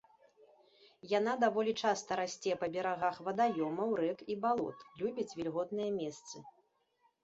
Яна 1.19 1.33
даволі 1.43 1.75
часта 1.83 2.17
расце 2.21 2.57
па 2.63 2.71
берагах 2.77 3.23
вадаёмаў, 3.29 3.89
рэк 4.03 4.19
і 4.33 4.41
балот, 4.49 4.77
любіць 5.05 5.31
вільготныя 5.39 5.89
месцы. 6.05 6.49